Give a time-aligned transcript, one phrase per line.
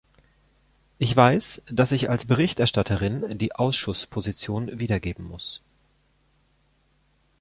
[0.97, 5.61] Ich weiß, dass ich als Berichterstatterin die Ausschussposition wiedergeben muss.